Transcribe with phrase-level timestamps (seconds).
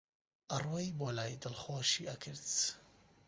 [0.51, 2.45] ئەڕۆیی بۆلای دڵخۆشی ئەکرد